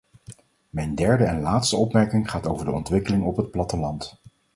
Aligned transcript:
Mijn 0.69 0.95
derde 0.95 1.23
en 1.23 1.41
laatste 1.41 1.75
opmerking 1.77 2.31
gaat 2.31 2.47
over 2.47 2.65
de 2.65 2.71
ontwikkeling 2.71 3.23
op 3.23 3.37
het 3.37 3.51
platteland. 3.51 4.19